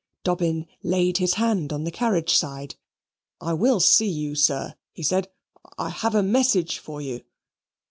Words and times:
Dobbin 0.23 0.65
laid 0.81 1.17
his 1.19 1.35
hand 1.35 1.71
on 1.71 1.83
the 1.83 1.91
carriage 1.91 2.33
side. 2.35 2.73
"I 3.39 3.53
will 3.53 3.79
see 3.79 4.09
you, 4.09 4.33
sir," 4.33 4.73
he 4.93 5.03
said. 5.03 5.29
"I 5.77 5.89
have 5.91 6.15
a 6.15 6.23
message 6.23 6.79
for 6.79 7.01
you." 7.03 7.23